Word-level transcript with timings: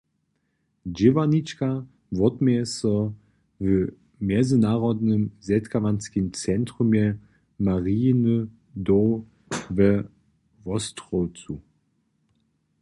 Dźěłarnička 0.97 1.69
wotměje 2.17 2.65
so 2.77 2.93
w 3.65 3.67
Mjezynarodnym 4.27 5.21
zetkawanskim 5.49 6.25
centrumje 6.41 7.05
Marijiny 7.65 8.35
doł 8.85 9.09
we 9.75 9.89
Wostrowcu. 10.65 11.53